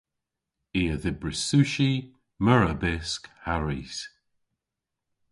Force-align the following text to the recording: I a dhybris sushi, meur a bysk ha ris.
I 0.79 0.81
a 0.93 0.95
dhybris 1.01 1.41
sushi, 1.49 1.93
meur 2.43 2.63
a 2.71 2.73
bysk 2.81 3.23
ha 3.43 3.55
ris. 3.65 3.97